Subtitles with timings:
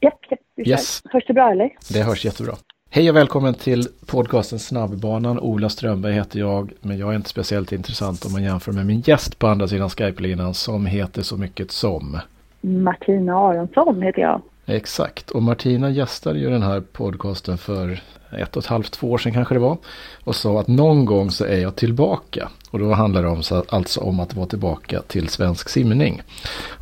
[0.00, 1.02] Japp, japp, vi Yes.
[1.04, 1.70] Hörs det bra eller?
[1.92, 2.54] Det hörs jättebra.
[2.90, 5.38] Hej och välkommen till podcasten Snabbbanan.
[5.38, 9.00] Ola Strömberg heter jag, men jag är inte speciellt intressant om man jämför med min
[9.00, 12.18] gäst på andra sidan Skype-linan som heter så mycket som.
[12.60, 14.42] Martina Aronsson heter jag.
[14.70, 18.00] Exakt, och Martina gästade ju den här podcasten för
[18.30, 19.76] ett och ett halvt, två år sedan kanske det var.
[20.24, 22.48] Och sa att någon gång så är jag tillbaka.
[22.70, 26.22] Och då handlar det om, så, alltså om att vara tillbaka till svensk simning.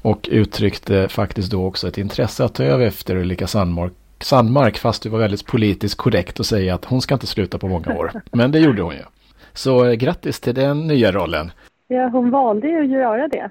[0.02, 5.03] Och uttryckte faktiskt då också ett intresse att ta över efter Ulrika Sandmark, Sandmark fast
[5.03, 8.12] det var väldigt politiskt korrekt att säga att hon ska inte sluta på många år.
[8.32, 9.03] Men det gjorde hon ju.
[9.53, 11.50] Så eh, grattis till den nya rollen.
[11.89, 13.50] Ja, hon valde ju att göra det.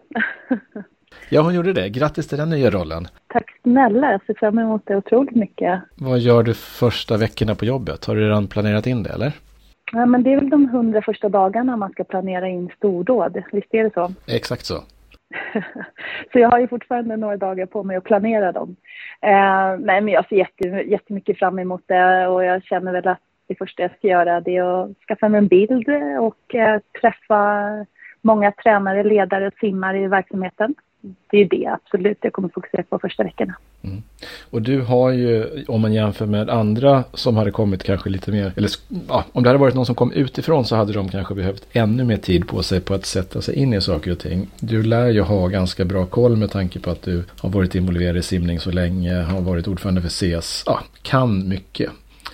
[1.29, 1.89] Ja, hon gjorde det.
[1.89, 3.07] Grattis till den nya rollen.
[3.27, 5.81] Tack snälla, jag ser fram emot det otroligt mycket.
[5.95, 8.05] Vad gör du första veckorna på jobbet?
[8.05, 9.31] Har du redan planerat in det eller?
[9.91, 13.73] Ja, men det är väl de hundra första dagarna man ska planera in stordåd, visst
[13.73, 14.11] är det så?
[14.27, 14.75] Exakt så.
[16.31, 18.75] så jag har ju fortfarande några dagar på mig att planera dem.
[19.21, 23.19] Eh, nej, men jag ser jätte, jättemycket fram emot det och jag känner väl att
[23.47, 27.69] det första jag ska göra det är att skaffa mig en bild och eh, träffa
[28.21, 30.75] många tränare, ledare och simmare i verksamheten.
[31.29, 33.55] Det är det absolut jag kommer fokusera på första veckorna.
[33.83, 34.03] Mm.
[34.49, 38.53] Och du har ju, om man jämför med andra som hade kommit kanske lite mer,
[38.57, 38.69] eller
[39.07, 42.03] ja, om det hade varit någon som kom utifrån så hade de kanske behövt ännu
[42.03, 44.47] mer tid på sig på att sätta sig in i saker och ting.
[44.59, 48.17] Du lär ju ha ganska bra koll med tanke på att du har varit involverad
[48.17, 51.91] i simning så länge, har varit ordförande för CES, ja, kan mycket.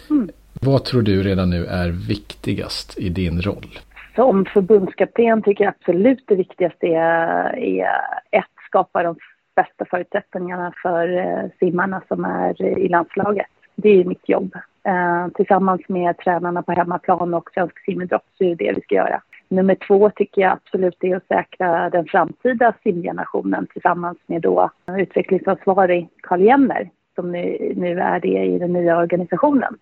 [0.10, 0.30] Mm.
[0.54, 3.80] Vad tror du redan nu är viktigast i din roll?
[4.16, 7.86] Som förbundskapten tycker jag absolut det viktigaste är, är
[8.32, 9.16] ett, skapa de
[9.56, 13.48] bästa förutsättningarna för eh, simmarna som är i landslaget.
[13.76, 14.56] Det är mitt jobb.
[14.84, 18.96] Eh, tillsammans med tränarna på hemmaplan och Svensk simidrott så är det det vi ska
[18.96, 19.22] göra.
[19.48, 26.10] Nummer två tycker jag absolut är att säkra den framtida simgenerationen tillsammans med då utvecklingsansvarig
[26.22, 29.78] Carl Jenner som nu, nu är det i den nya organisationen.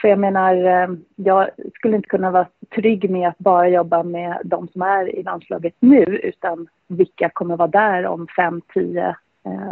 [0.00, 0.54] För jag menar,
[1.16, 5.22] jag skulle inte kunna vara trygg med att bara jobba med de som är i
[5.22, 9.16] landslaget nu utan vilka kommer vara där om 5, 10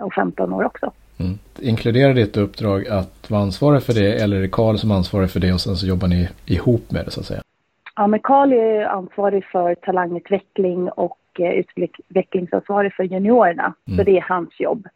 [0.03, 0.93] och 15 år också.
[1.19, 1.39] Mm.
[1.61, 5.31] Inkluderar ditt uppdrag att vara ansvarig för det eller är det Karl som är ansvarig
[5.31, 7.43] för det och sen så jobbar ni ihop med det så att säga?
[7.97, 13.75] Ja, men Karl är ansvarig för talangutveckling och utvecklingsansvarig för juniorerna.
[13.87, 13.99] Mm.
[13.99, 14.87] Så det är hans jobb.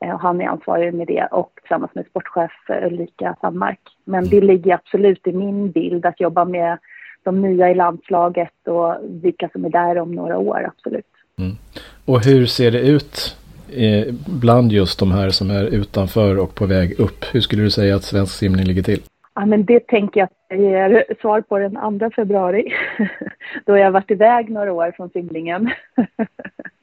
[0.00, 3.80] Och han är ansvarig med det och tillsammans med sportchef Ulrika Sandmark.
[4.04, 6.78] Men det ligger absolut i min bild att jobba med
[7.22, 11.06] de nya i landslaget och vilka som är där om några år, absolut.
[11.38, 11.56] Mm.
[12.04, 13.36] Och hur ser det ut
[13.72, 17.24] eh, bland just de här som är utanför och på väg upp?
[17.32, 19.00] Hur skulle du säga att svensk simning ligger till?
[19.34, 22.72] Ja, men det tänker jag ger svar på den 2 februari.
[23.66, 25.70] Då jag varit iväg några år från simningen.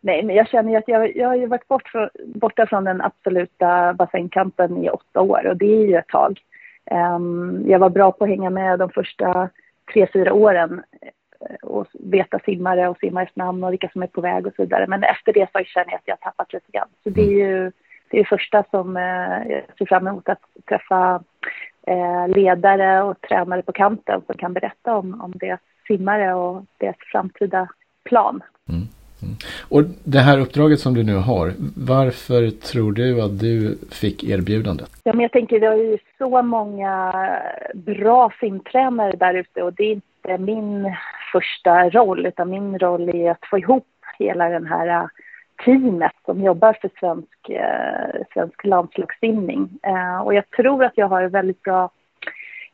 [0.00, 2.84] Nej, men jag känner ju att jag, jag har ju varit bort från, borta från
[2.84, 6.40] den absoluta bassängkampen i åtta år och det är ju ett tag.
[6.90, 9.48] Um, jag var bra på att hänga med de första
[9.92, 14.20] tre, fyra åren eh, och veta simmare och simmares namn och vilka som är på
[14.20, 14.86] väg och så vidare.
[14.86, 16.88] Men efter det så känner jag att jag har tappat lite grann.
[17.02, 17.72] Så det är ju
[18.10, 21.22] det är första som eh, jag ser fram emot att träffa
[21.86, 26.96] eh, ledare och tränare på kanten som kan berätta om, om deras simmare och deras
[27.12, 27.68] framtida
[28.04, 28.42] plan.
[28.68, 28.82] Mm.
[29.22, 29.34] Mm.
[29.68, 34.90] Och det här uppdraget som du nu har, varför tror du att du fick erbjudandet?
[35.04, 37.14] Ja, men jag tänker, det har ju så många
[37.74, 40.94] bra simtränare där ute och det är inte min
[41.32, 43.86] första roll, utan min roll är att få ihop
[44.18, 45.06] hela den här äh,
[45.64, 49.78] teamet som jobbar för svensk, eh, svensk landslagssimning.
[49.82, 51.90] Eh, och jag tror att jag har väldigt bra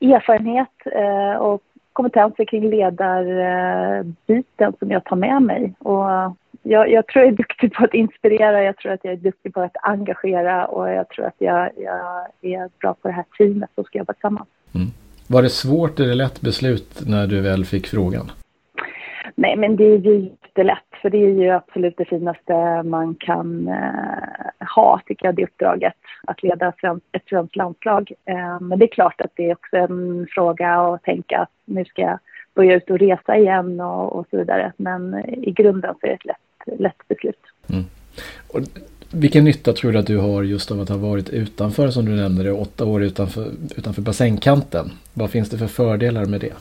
[0.01, 1.63] erfarenhet eh, och
[1.97, 5.75] kompetenser kring ledarbiten som jag tar med mig.
[5.79, 6.05] Och
[6.63, 9.55] jag, jag, tror jag är duktig på att inspirera, jag tror att jag är duktig
[9.55, 13.71] på att engagera och jag tror att jag, jag är bra på det här teamet
[13.75, 14.49] som ska jobba tillsammans.
[14.75, 14.87] Mm.
[15.29, 18.31] Var det svårt eller lätt beslut när du väl fick frågan?
[19.35, 23.69] Nej, men det är ju jättelätt, för det är ju absolut det finaste man kan
[23.69, 25.95] eh, ha, tycker jag, det uppdraget,
[26.27, 26.73] att leda
[27.13, 28.13] ett svenskt landslag.
[28.25, 31.85] Eh, men det är klart att det är också en fråga att tänka att nu
[31.85, 32.19] ska jag
[32.55, 34.73] börja ut och resa igen och, och så vidare.
[34.77, 37.41] Men i grunden så är det ett lätt, lätt beslut.
[37.71, 37.85] Mm.
[38.53, 38.61] Och
[39.13, 42.13] vilken nytta tror du att du har just av att ha varit utanför, som du
[42.13, 44.91] nämnde åtta år utanför, utanför bassängkanten?
[45.15, 46.53] Vad finns det för fördelar med det?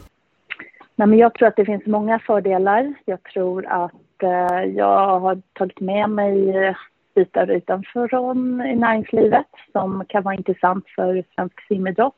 [0.95, 2.93] Nej, men jag tror att det finns många fördelar.
[3.05, 6.75] Jag tror att eh, jag har tagit med mig eh,
[7.15, 8.15] bitar utanför
[8.67, 12.15] i näringslivet som kan vara intressant för svensk simidrott.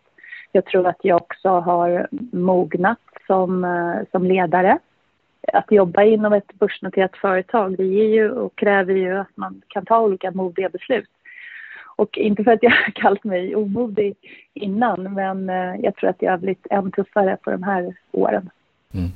[0.51, 4.79] Jag tror att jag också har mognat som, eh, som ledare.
[5.53, 9.85] Att jobba inom ett börsnoterat företag det ger ju och kräver ju att man kan
[9.85, 11.09] ta olika modiga beslut.
[11.95, 14.15] Och inte för att jag har kallat mig omodig
[14.53, 18.49] innan, men eh, jag tror att jag har blivit än tuffare på de här åren.
[18.93, 19.09] Mm.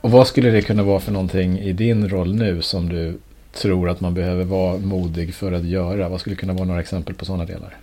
[0.00, 3.18] Och vad skulle det kunna vara för någonting i din roll nu som du
[3.52, 6.08] tror att man behöver vara modig för att göra?
[6.08, 7.74] Vad skulle kunna vara några exempel på sådana delar?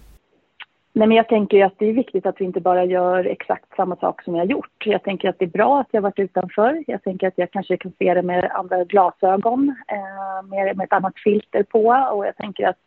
[0.95, 3.95] Nej, men jag tänker att det är viktigt att vi inte bara gör exakt samma
[3.95, 4.85] sak som jag gjort.
[4.85, 6.83] Jag tänker att det är bra att jag varit utanför.
[6.87, 10.93] Jag tänker att jag kanske kan se det med andra glasögon, eh, med, med ett
[10.93, 12.07] annat filter på.
[12.11, 12.77] Och jag tänker att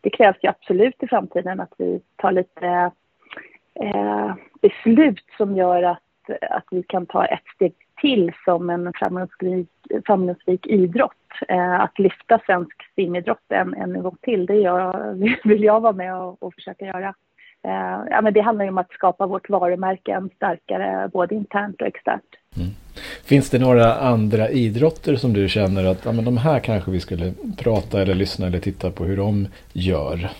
[0.00, 2.90] det krävs ju absolut i framtiden att vi tar lite
[3.80, 6.03] eh, beslut som gör att,
[6.50, 9.68] att vi kan ta ett steg till som en framgångsrik,
[10.06, 11.12] framgångsrik idrott.
[11.48, 16.16] Eh, att lyfta svensk simidrott en, en nivå till, det jag, vill jag vara med
[16.16, 17.14] och, och försöka göra.
[17.64, 21.80] Eh, ja, men det handlar ju om att skapa vårt varumärke än starkare, både internt
[21.80, 22.30] och externt.
[22.56, 22.70] Mm.
[23.24, 27.00] Finns det några andra idrotter som du känner att ja, men de här kanske vi
[27.00, 30.30] skulle prata eller lyssna eller titta på hur de gör?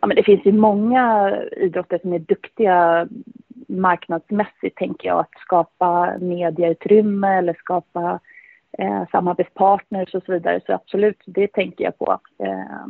[0.00, 3.08] Ja, men det finns ju många idrotter som är duktiga
[3.68, 8.20] marknadsmässigt, tänker jag, att skapa medieutrymme eller skapa
[8.78, 10.60] eh, samarbetspartners och så vidare.
[10.66, 12.20] Så absolut, det tänker jag på.
[12.38, 12.86] Eh,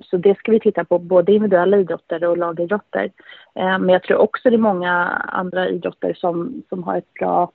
[0.00, 3.10] så det ska vi titta på, både individuella idrotter och lagidrotter.
[3.54, 4.92] Eh, men jag tror också det är många
[5.32, 7.50] andra idrotter som, som har ett bra,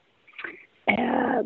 [0.85, 1.41] eh,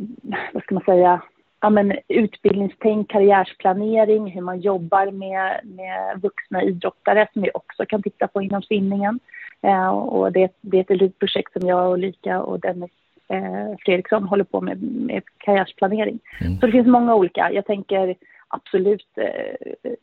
[0.54, 1.22] vad ska man säga,
[1.62, 8.04] ja, men utbildningstänk, karriärsplanering, hur man jobbar med, med vuxna idrottare som vi också kan
[8.04, 9.20] titta på inom simningen.
[9.64, 12.92] Eh, och det, det är ett elitprojekt som jag och Lika och Dennis
[13.28, 16.20] eh, Fredriksson håller på med, med karriärsplanering.
[16.42, 16.60] Mm.
[16.60, 17.52] Så det finns många olika.
[17.52, 18.16] Jag tänker
[18.48, 19.94] absolut eh,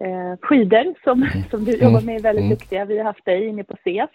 [0.00, 1.44] eh, skidor som, mm.
[1.50, 2.56] som du jobbar med är väldigt mm.
[2.56, 2.84] duktiga.
[2.84, 4.10] Vi har haft dig inne på CES.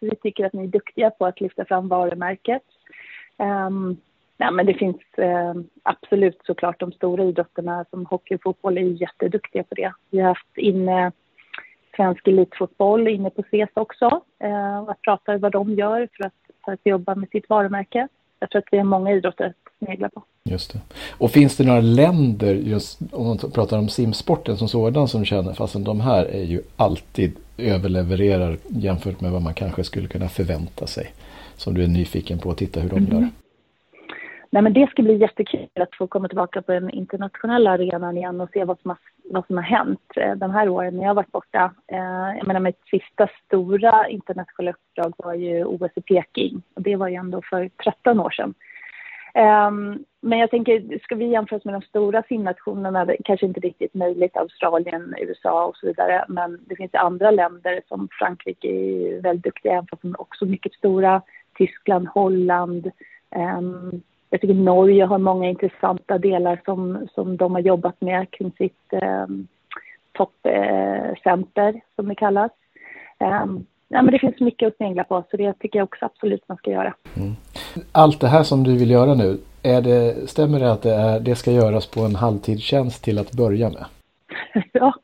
[0.00, 2.62] Så vi tycker att ni är duktiga på att lyfta fram varumärket.
[3.36, 3.96] Um,
[4.36, 9.02] ja, men det finns eh, absolut såklart de stora idrotterna som hockey och fotboll är
[9.02, 9.92] jätteduktiga på det.
[10.10, 11.12] Vi har haft inne
[11.96, 14.20] svensk elitfotboll inne på CES också.
[14.38, 18.08] Eh, att prata vad de gör för att, för att jobba med sitt varumärke.
[18.40, 20.22] Jag tror att vi har många idrotter att snegla på.
[20.44, 20.78] Just det.
[21.18, 25.52] Och finns det några länder, just om man pratar om simsporten som sådan, som känner
[25.54, 30.86] fastän de här är ju alltid överlevererar jämfört med vad man kanske skulle kunna förvänta
[30.86, 31.12] sig.
[31.56, 33.12] Som du är nyfiken på att titta hur de mm.
[33.12, 33.28] gör.
[34.54, 38.40] Nej, men det ska bli jättekul att få komma tillbaka på den internationella arenan igen
[38.40, 38.98] och se vad som har,
[39.30, 41.74] vad som har hänt eh, de här åren när jag har varit borta.
[41.86, 46.96] Eh, jag menar, mitt sista stora internationella uppdrag var ju OS i Peking och det
[46.96, 48.54] var ju ändå för 13 år sedan.
[49.34, 53.94] Ehm, men jag tänker, ska vi jämföra oss med de stora simnationerna, kanske inte riktigt
[53.94, 59.44] möjligt, Australien, USA och så vidare, men det finns andra länder som Frankrike är väldigt
[59.44, 61.22] duktiga, fast de är också mycket stora,
[61.54, 62.90] Tyskland, Holland,
[63.30, 64.02] ehm,
[64.34, 68.92] jag tycker Norge har många intressanta delar som, som de har jobbat med kring sitt
[69.26, 69.48] um,
[70.12, 72.50] toppcenter, som det kallas.
[73.20, 76.48] Um, ja, men det finns mycket att snegla på, så det tycker jag också absolut
[76.48, 76.94] man ska göra.
[77.16, 77.32] Mm.
[77.92, 81.20] Allt det här som du vill göra nu, är det, stämmer det att det, är,
[81.20, 83.84] det ska göras på en halvtidstjänst till att börja med?
[84.72, 84.94] ja,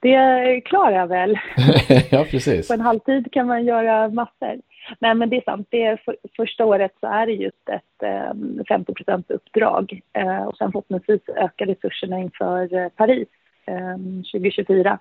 [0.00, 1.38] det klarar jag väl.
[2.10, 2.68] ja, precis.
[2.68, 4.60] På en halvtid kan man göra massor.
[4.98, 5.66] Nej, men det är sant.
[5.70, 8.94] Det är för, första året så är det just ett eh, 50
[9.28, 13.28] uppdrag eh, och sen förhoppningsvis öka resurserna inför eh, Paris
[13.66, 14.98] ehm, 2024.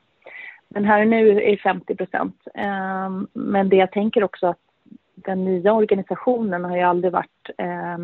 [0.68, 1.96] Men här och nu är det 50.
[2.54, 4.60] Eh, men det jag tänker också att
[5.16, 7.98] den nya organisationen har ju aldrig varit eh,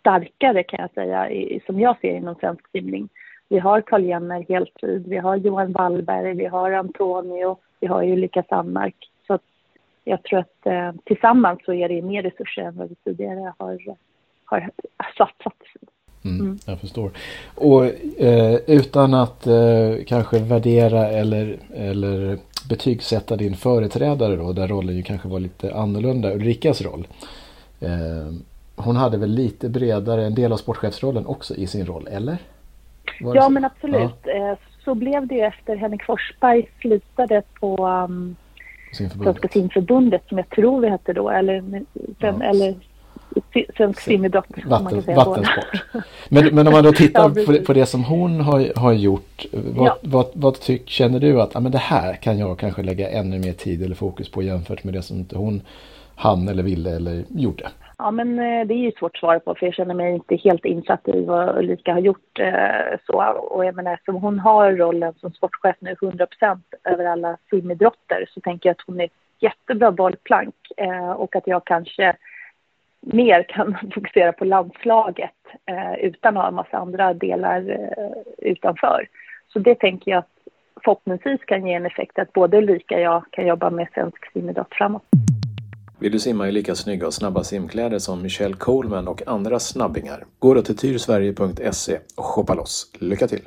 [0.00, 3.08] starkare kan jag säga, i, som jag ser inom svensk simning.
[3.48, 8.12] Vi har Carl Jenner heltid, vi har Johan Wallberg, vi har Antonio, vi har ju
[8.12, 9.11] Ulrika Sandmark.
[10.04, 13.78] Jag tror att eh, tillsammans så är det mer resurser än vad vi tidigare har,
[14.44, 14.72] har
[15.18, 15.54] satsat.
[16.24, 16.58] Mm, mm.
[16.66, 17.10] Jag förstår.
[17.54, 17.84] Och
[18.20, 25.02] eh, utan att eh, kanske värdera eller, eller betygsätta din företrädare då, där rollen ju
[25.02, 27.06] kanske var lite annorlunda, Ulrikas roll.
[27.80, 28.32] Eh,
[28.76, 32.36] hon hade väl lite bredare, en del av sportchefsrollen också i sin roll, eller?
[33.20, 34.16] ja, men absolut.
[34.24, 34.32] Ja.
[34.32, 38.36] Eh, så blev det efter Henrik Forsberg slutade på um,
[38.92, 41.84] Svenska simförbundet som jag tror vi hette då, eller,
[42.18, 42.42] ja.
[42.42, 42.74] eller
[43.76, 44.46] svensk simidrott.
[44.64, 45.82] Vatten, vattensport.
[46.28, 49.46] men, men om man då tittar ja, på, på, det som hon har, har gjort.
[49.52, 49.98] Vad, ja.
[50.02, 53.38] vad, vad tyck, känner du att ah, men det här kan jag kanske lägga ännu
[53.38, 55.62] mer tid eller fokus på jämfört med det som inte hon
[56.14, 57.68] hann eller ville eller gjorde?
[58.02, 60.36] Ja, men eh, det är ju svårt att svara på för jag känner mig inte
[60.36, 62.38] helt insatt i vad Ulrika har gjort.
[62.38, 63.22] Eh, så.
[63.32, 68.40] Och jag menar, eftersom hon har rollen som sportchef nu 100% över alla simidrotter så
[68.40, 72.16] tänker jag att hon är ett jättebra bollplank eh, och att jag kanske
[73.00, 75.30] mer kan fokusera på landslaget
[75.98, 77.78] utan att ha en massa andra delar
[78.38, 79.06] utanför.
[79.48, 80.54] Så det tänker jag att
[80.84, 84.74] förhoppningsvis kan ge en effekt att både Ulrika och jag kan jobba med svensk simidrott
[84.74, 85.02] framåt.
[86.02, 90.24] Vill du simma i lika snygga och snabba simkläder som Michelle Coleman och andra snabbingar?
[90.38, 92.86] Gå då till tyrsverige.se och shoppa loss.
[92.98, 93.40] Lycka till!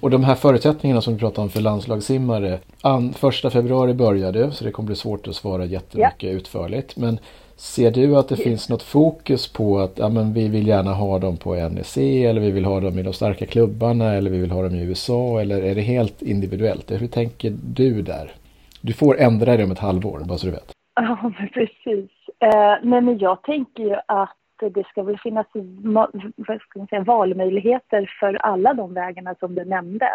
[0.00, 2.58] Och de här förutsättningarna som du pratade om för landslagssimmare.
[2.80, 6.30] An, första februari började så det kommer bli svårt att svara jättemycket ja.
[6.30, 6.96] utförligt.
[6.96, 7.18] Men
[7.56, 8.44] ser du att det ja.
[8.44, 12.40] finns något fokus på att ja, men vi vill gärna ha dem på NEC eller
[12.40, 15.40] vi vill ha dem i de starka klubbarna eller vi vill ha dem i USA
[15.40, 16.90] eller är det helt individuellt?
[16.90, 18.32] Hur tänker du där?
[18.80, 20.77] Du får ändra dig om ett halvår, bara så du vet.
[21.00, 22.10] Ja, men precis.
[22.38, 25.46] Eh, men jag tänker ju att det ska väl finnas
[26.70, 30.08] ska säga, valmöjligheter för alla de vägarna som du nämnde.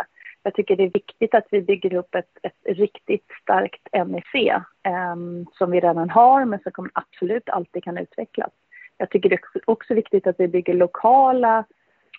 [0.43, 4.35] Jag tycker det är viktigt att vi bygger upp ett, ett riktigt starkt NEC
[4.83, 5.15] eh,
[5.53, 8.51] som vi redan har men som kommer absolut alltid kan utvecklas.
[8.97, 11.63] Jag tycker det är också viktigt att vi bygger lokala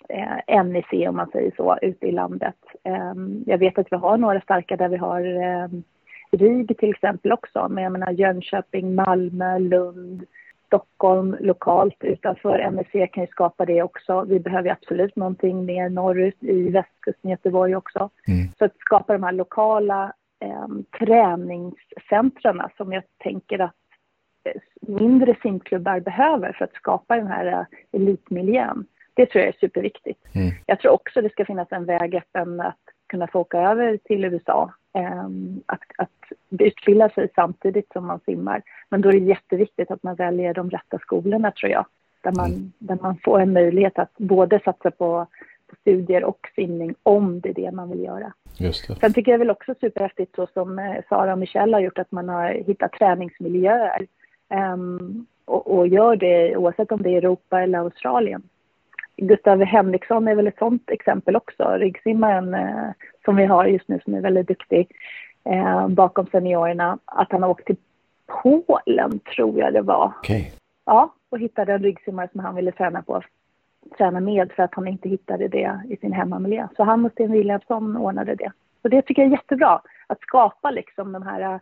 [0.09, 2.55] eh, NEC om man säger så ute i landet.
[2.83, 3.13] Eh,
[3.45, 5.67] jag vet att vi har några starka där vi har eh,
[6.37, 10.25] RIG till exempel också, men jag menar Jönköping, Malmö, Lund,
[10.65, 14.25] Stockholm lokalt utanför MSC kan ju skapa det också.
[14.27, 18.09] Vi behöver absolut någonting mer norrut i västkusten Göteborg också.
[18.27, 18.47] Mm.
[18.57, 20.67] Så att skapa de här lokala eh,
[20.99, 23.75] träningscentren som jag tänker att
[24.43, 28.85] eh, mindre simklubbar behöver för att skapa den här uh, elitmiljön.
[29.13, 30.35] Det tror jag är superviktigt.
[30.35, 30.51] Mm.
[30.65, 34.25] Jag tror också det ska finnas en väg öppen att kunna få åka över till
[34.25, 34.73] USA
[35.65, 36.09] att, att
[36.59, 38.61] utbilda sig samtidigt som man simmar.
[38.89, 41.85] Men då är det jätteviktigt att man väljer de rätta skolorna tror jag.
[42.21, 42.71] Där man, mm.
[42.79, 45.27] där man får en möjlighet att både satsa på,
[45.67, 48.33] på studier och simning om det är det man vill göra.
[48.57, 48.95] Just det.
[48.95, 52.11] Sen tycker jag väl också superhäftigt så som eh, Sara och Michelle har gjort att
[52.11, 54.07] man har hittat träningsmiljöer.
[54.73, 58.43] Um, och, och, gör det oavsett om det är Europa eller Australien.
[59.17, 61.63] Gustav Henriksson är väl ett sånt exempel också.
[61.63, 62.89] Ryggsimmaren eh,
[63.25, 64.91] som vi har just nu som är väldigt duktig
[65.43, 66.97] eh, bakom seniorerna.
[67.05, 67.77] Att han har åkt till
[68.43, 70.13] Polen tror jag det var.
[70.19, 70.45] Okay.
[70.85, 73.21] Ja, och hittade en ryggsimmare som han ville träna på.
[73.97, 76.67] Träna med för att han inte hittade det i sin hemmamiljö.
[76.75, 78.51] Så han och Sten Williamson ordnade det.
[78.81, 79.81] Och det tycker jag är jättebra.
[80.07, 81.59] Att skapa liksom de här eh,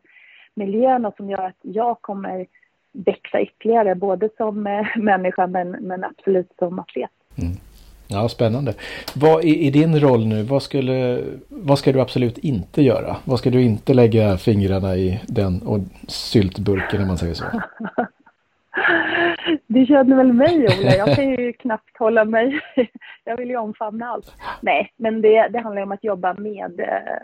[0.54, 2.46] miljöerna som gör att jag kommer
[2.92, 7.12] växa ytterligare, både som eh, människa men, men absolut som atlet.
[7.38, 7.54] Mm.
[8.14, 8.74] Ja, spännande.
[9.16, 13.16] Vad i, i, din roll nu, vad, skulle, vad ska du absolut inte göra?
[13.24, 17.46] Vad ska du inte lägga fingrarna i den och syltburken om man säger så?
[19.68, 22.60] Du känner väl mig Ola, jag kan ju knappt hålla mig.
[23.24, 24.34] Jag vill ju omfamna allt.
[24.62, 26.82] Nej, men det, det handlar om att jobba med,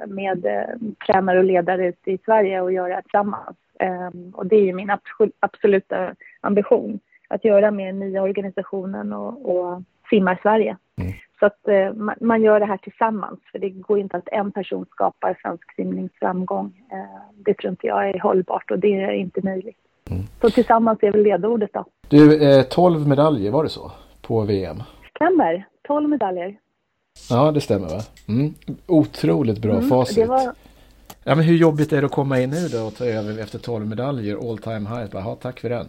[0.07, 3.57] med eh, tränare och ledare ute i Sverige och göra det tillsammans.
[3.79, 4.91] Ehm, och det är ju min
[5.39, 10.77] absoluta ambition, att göra med nya organisationen och, och simmar Sverige.
[11.01, 11.13] Mm.
[11.39, 14.51] Så att eh, man, man, gör det här tillsammans, för det går inte att en
[14.51, 16.71] person skapar svensk simningsframgång.
[16.91, 19.77] Eh, det tror inte jag är hållbart och det är inte möjligt.
[20.09, 20.23] Mm.
[20.41, 21.85] Så tillsammans är väl ledordet då.
[22.07, 23.91] Du, eh, 12 medaljer, var det så?
[24.21, 24.83] På VM?
[25.15, 26.57] Stämmer, 12 medaljer.
[27.29, 28.01] Ja, det stämmer va?
[28.27, 28.53] Mm.
[28.87, 30.27] Otroligt bra mm, facit.
[30.27, 30.53] Var...
[31.23, 33.59] Ja, men hur jobbigt är det att komma in nu då och ta över efter
[33.59, 35.11] 12 medaljer, all time high?
[35.11, 35.87] Bara, tack för den.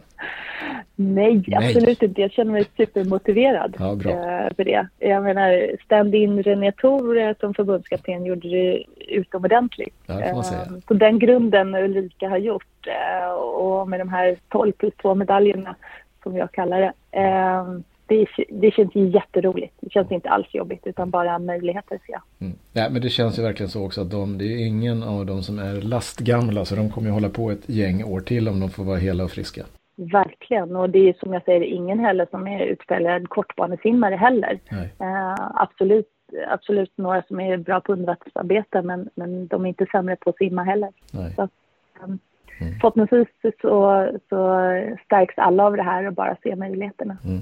[1.02, 2.20] Nej, Nej, absolut inte.
[2.20, 4.88] Jag känner mig supermotiverad ja, eh, för det.
[4.98, 9.94] Jag menar, stand-in René Thor eh, som förbundskapten gjorde det utomordentligt.
[10.06, 10.44] Ja.
[10.86, 12.88] På den grunden Ulrika har gjort
[13.54, 15.76] och med de här 12 plus 2 medaljerna
[16.22, 16.92] som jag kallar det.
[18.06, 19.74] Det, det känns jätteroligt.
[19.80, 22.22] Det känns inte alls jobbigt utan bara möjligheter ser jag.
[22.40, 22.58] Mm.
[22.72, 25.42] Ja, men det känns ju verkligen så också att de, det är ingen av dem
[25.42, 28.70] som är lastgamla så de kommer ju hålla på ett gäng år till om de
[28.70, 29.62] får vara hela och friska.
[29.96, 34.60] Verkligen, och det är som jag säger ingen heller som är utbildad kortbanesimmare heller.
[35.00, 36.08] Eh, absolut,
[36.48, 40.36] absolut några som är bra på undervattensarbete men, men de är inte sämre på att
[40.36, 40.90] simma heller.
[41.36, 41.42] Så,
[42.02, 42.18] um,
[42.60, 42.74] mm.
[42.80, 43.28] Förhoppningsvis
[43.60, 44.70] så, så
[45.04, 47.16] stärks alla av det här och bara ser möjligheterna.
[47.24, 47.40] Mm.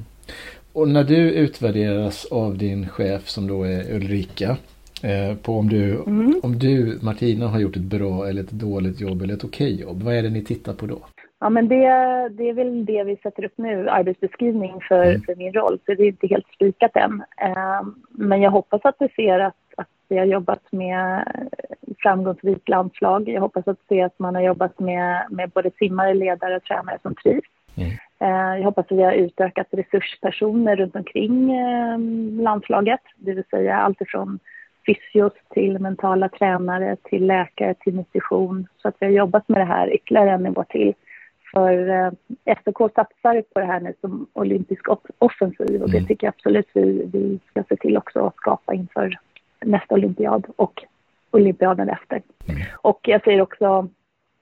[0.73, 4.57] Och när du utvärderas av din chef som då är Ulrika
[5.03, 6.41] eh, på om du, mm.
[6.43, 10.03] om du Martina har gjort ett bra eller ett dåligt jobb eller ett okej jobb.
[10.03, 10.99] Vad är det ni tittar på då?
[11.41, 11.89] Ja, men det,
[12.29, 15.21] det är väl det vi sätter upp nu, arbetsbeskrivning för, mm.
[15.21, 15.79] för min roll.
[15.87, 17.23] Så det är inte helt spikat än.
[17.37, 21.25] Eh, men jag hoppas att du ser att, att vi har jobbat med
[21.99, 23.29] framgångsrikt landslag.
[23.29, 26.99] Jag hoppas att se att man har jobbat med, med både simmare, ledare och tränare
[27.03, 27.49] som trivs.
[27.77, 27.91] Mm.
[28.21, 31.99] Eh, jag hoppas att vi har utökat resurspersoner runt omkring eh,
[32.43, 33.01] landslaget.
[33.17, 34.39] Det vill säga allt ifrån
[34.87, 38.67] fysios till mentala tränare till läkare till nutrition.
[38.83, 40.95] Så att vi har jobbat med det här ytterligare en nivå till.
[41.55, 42.11] För eh,
[42.65, 44.85] SOK satsar på det här nu som olympisk
[45.19, 46.07] offensiv och det mm.
[46.07, 49.19] tycker jag absolut vi, vi ska se till också att skapa inför
[49.65, 50.85] nästa olympiad och
[51.31, 52.23] olympiaden efter.
[52.49, 52.61] Mm.
[52.83, 53.89] Och jag säger också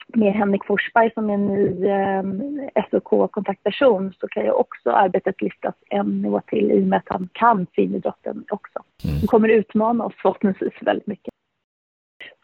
[0.08, 6.22] med Henrik Forsberg som är ny eh, SOK-kontaktperson så kan ju också arbetet lyftas en
[6.22, 8.82] nivå till i och med att han kan simidrotten också.
[9.04, 9.16] Mm.
[9.16, 11.34] Han kommer utmana oss förhoppningsvis väldigt mycket.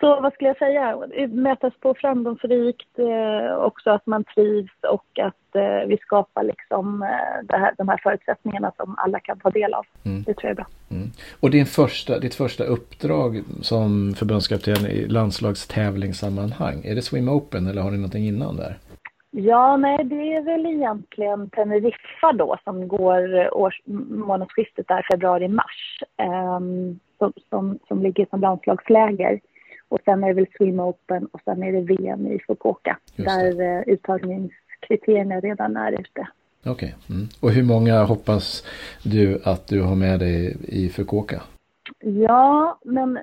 [0.02, 0.98] Så vad skulle jag säga?
[1.28, 7.58] Mötas på framgångsrikt, eh, också att man trivs och att eh, vi skapar liksom eh,
[7.58, 9.86] här, de här förutsättningarna som alla kan ta del av.
[10.04, 10.22] Mm.
[10.22, 10.66] Det tror jag är bra.
[10.90, 11.08] Mm.
[11.40, 17.82] Och din första, ditt första uppdrag som förbundskapten i landslagstävlingssammanhang, är det Swim Open eller
[17.82, 18.78] har ni någonting innan där?
[19.30, 26.02] Ja, nej, det är väl egentligen Teneriffa då som går års, månadsskiftet där februari-mars.
[26.16, 26.60] Eh,
[27.18, 29.40] som, som, som ligger som landslagsläger.
[29.92, 32.98] Och sen är det väl Swim Open och sen är det VM i Fukuoka.
[33.16, 36.28] Där uh, uttagningskriterierna redan är ute.
[36.66, 36.72] Okej.
[36.72, 37.16] Okay.
[37.16, 37.28] Mm.
[37.40, 38.66] Och hur många hoppas
[39.02, 41.42] du att du har med dig i Fukuoka?
[42.00, 43.22] Ja, men eh,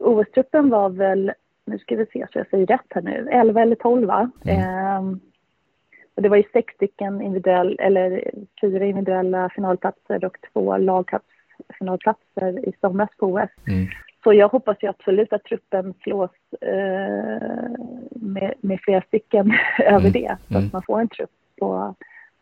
[0.00, 1.32] OS-truppen var väl,
[1.64, 4.30] nu ska vi se så jag säger rätt här nu, 11 eller 12 va?
[4.44, 4.60] Mm.
[4.60, 5.20] Ehm,
[6.14, 8.30] och det var ju sex stycken individuella, eller
[8.60, 13.50] fyra individuella finalplatser och två lagfinalplatser i somras på OS.
[13.68, 13.86] Mm.
[14.22, 17.70] Så jag hoppas ju absolut att truppen slås eh,
[18.10, 20.12] med, med flera stycken över mm.
[20.12, 20.36] det.
[20.48, 20.66] Så mm.
[20.66, 21.94] att man får en trupp på,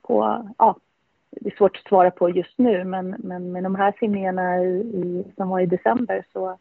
[0.03, 0.77] på, ja,
[1.31, 4.69] det är svårt att svara på just nu men, men med de här simningarna i,
[4.79, 6.59] i, som var i december så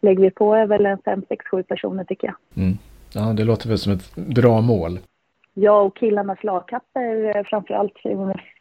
[0.00, 2.64] lägger vi på väl en fem, sex, sju personer tycker jag.
[2.64, 2.78] Mm.
[3.14, 4.98] Ja, det låter väl som ett bra mål.
[5.54, 7.94] Ja, och killarnas lagkapper, eh, framförallt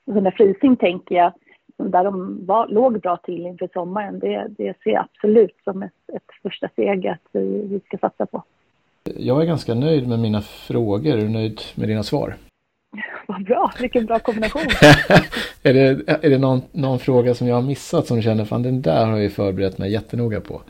[0.06, 1.34] 100 frisim tänker jag,
[1.84, 5.92] där de var, låg bra till inför sommaren, det, det ser jag absolut som ett,
[6.14, 8.44] ett första steg att vi, vi ska satsa på.
[9.18, 11.14] Jag är ganska nöjd med mina frågor.
[11.14, 12.36] Är du nöjd med dina svar?
[13.28, 14.62] Vad bra, vilken bra kombination.
[15.64, 18.64] är det, är det någon, någon fråga som jag har missat som du känner, fan
[18.64, 20.62] den där har jag förberett mig jättenoga på?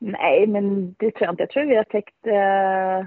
[0.00, 1.42] Nej, men det tror jag inte.
[1.42, 3.06] Jag tror vi har täckt eh,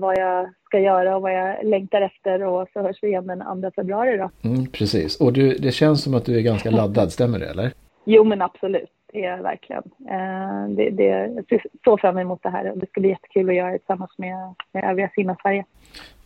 [0.00, 3.62] vad jag ska göra och vad jag längtar efter och så hörs vi igen den
[3.62, 4.30] 2 februari då.
[4.44, 7.72] Mm, precis, och du, det känns som att du är ganska laddad, stämmer det eller?
[8.04, 8.90] Jo, men absolut.
[9.12, 9.82] Det är jag verkligen.
[10.10, 13.48] Eh, det, det, jag ser så fram emot det här och det ska bli jättekul
[13.48, 15.64] att göra det tillsammans med, med övriga Simma Sverige.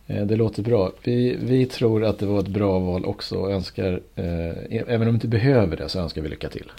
[0.07, 0.91] Eh, det låter bra.
[1.03, 5.07] Vi, vi tror att det var ett bra val också och önskar, eh, även om
[5.07, 6.71] du inte behöver det, så önskar vi lycka till.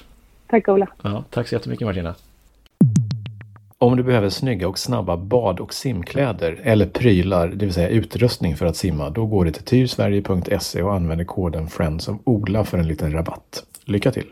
[0.46, 0.86] Tack Ola.
[1.02, 2.14] Ja, tack så jättemycket Martina.
[3.84, 8.56] Om du behöver snygga och snabba bad och simkläder eller prylar, det vill säga utrustning
[8.56, 12.78] för att simma, då går du till tyrsverige.se och använder koden Friends som odla för
[12.78, 13.64] en liten rabatt.
[13.84, 14.26] Lycka till!